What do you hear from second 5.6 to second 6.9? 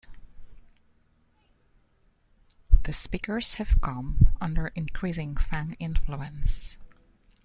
influence.